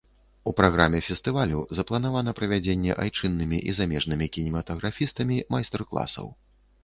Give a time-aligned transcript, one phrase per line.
[0.49, 6.33] У праграме фестывалю запланавана правядзенне айчыннымі і замежнымі кінематаграфістамі майстар-класаў.